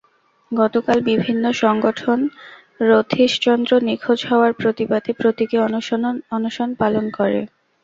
[0.51, 2.19] গতকাল বিভিন্ন সংগঠন
[2.89, 5.55] রথীশ চন্দ্র নিখোঁজ হওয়ার প্রতিবাদে প্রতীকী
[6.35, 7.41] অনশন পালন করে।